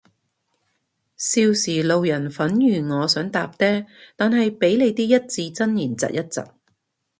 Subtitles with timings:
[1.15, 3.85] 少時路人粉如我好想搭嗲，
[4.15, 6.41] 但係被你啲一字真言疾一疾